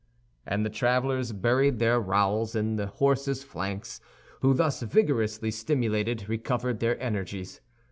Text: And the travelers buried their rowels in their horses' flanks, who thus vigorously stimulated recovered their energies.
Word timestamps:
And 0.47 0.65
the 0.65 0.71
travelers 0.71 1.31
buried 1.31 1.77
their 1.77 1.99
rowels 1.99 2.55
in 2.55 2.75
their 2.75 2.87
horses' 2.87 3.43
flanks, 3.43 4.01
who 4.39 4.55
thus 4.55 4.81
vigorously 4.81 5.51
stimulated 5.51 6.27
recovered 6.27 6.79
their 6.79 6.99
energies. 6.99 7.61